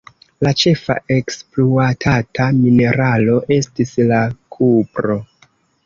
[0.45, 4.27] La ĉefa ekspluatata mineralo estis la
[4.57, 5.25] kupro.